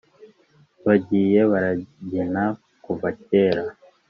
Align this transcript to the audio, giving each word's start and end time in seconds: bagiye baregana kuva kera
bagiye 0.85 1.39
baregana 1.51 2.43
kuva 2.83 3.07
kera 3.25 3.63